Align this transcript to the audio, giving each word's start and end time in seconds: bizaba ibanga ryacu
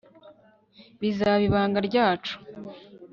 bizaba 0.99 1.41
ibanga 1.47 1.79
ryacu 1.87 2.33